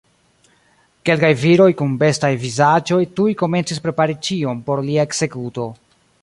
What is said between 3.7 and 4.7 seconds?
prepari ĉion